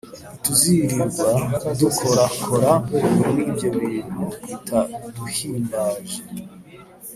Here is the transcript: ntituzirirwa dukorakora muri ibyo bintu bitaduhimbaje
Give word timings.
ntituzirirwa 0.27 1.71
dukorakora 1.79 2.71
muri 3.21 3.41
ibyo 3.49 3.67
bintu 3.79 4.21
bitaduhimbaje 4.47 6.19